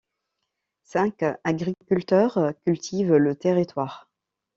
Cinq 0.81 1.23
agriculteurs 1.43 2.39
cultivent 2.65 3.17
le 3.17 3.35
territoire. 3.35 4.09